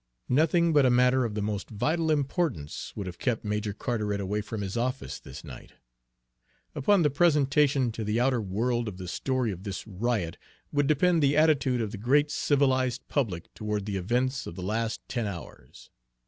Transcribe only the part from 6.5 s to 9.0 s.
Upon the presentation to the outer world of